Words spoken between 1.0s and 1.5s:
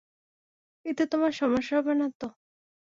তোমার